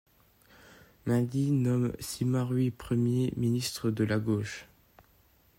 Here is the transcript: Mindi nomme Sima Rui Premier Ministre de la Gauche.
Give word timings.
Mindi 1.05 1.51
nomme 1.51 1.91
Sima 1.99 2.43
Rui 2.43 2.71
Premier 2.71 3.31
Ministre 3.37 3.91
de 3.91 4.03
la 4.03 4.17
Gauche. 4.17 4.67